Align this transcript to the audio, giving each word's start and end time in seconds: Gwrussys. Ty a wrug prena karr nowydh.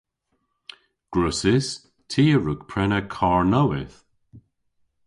Gwrussys. 1.13 1.67
Ty 2.11 2.23
a 2.35 2.37
wrug 2.39 2.61
prena 2.69 2.99
karr 3.15 3.43
nowydh. 3.51 3.95